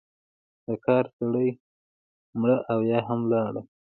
[0.65, 1.49] د کار سړی
[2.39, 3.65] مړه او یا هم ولاړل.